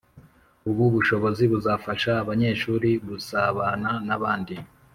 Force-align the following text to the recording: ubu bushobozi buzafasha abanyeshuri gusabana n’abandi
ubu 0.69 0.83
bushobozi 0.95 1.43
buzafasha 1.51 2.11
abanyeshuri 2.23 2.89
gusabana 3.07 3.91
n’abandi 4.07 4.55